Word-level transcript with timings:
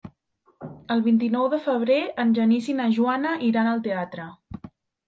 El 0.95 1.03
vint-i-nou 1.07 1.45
de 1.55 1.61
febrer 1.67 1.99
en 2.25 2.35
Genís 2.39 2.73
i 2.75 2.79
na 2.81 2.89
Joana 2.99 3.39
iran 3.51 3.75
al 3.75 3.89
teatre. 3.91 4.29